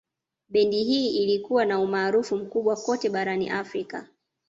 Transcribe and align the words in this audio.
Bendi 0.49 0.83
hii 0.83 1.07
ilikuwa 1.17 1.65
na 1.65 1.79
umaarufu 1.79 2.37
mkubwa 2.37 2.75
kote 2.75 3.09
barani 3.09 3.49
Afrika 3.49 4.07